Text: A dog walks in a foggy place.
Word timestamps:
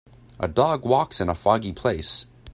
A 0.39 0.47
dog 0.47 0.83
walks 0.83 1.21
in 1.21 1.29
a 1.29 1.35
foggy 1.35 1.73
place. 1.73 2.25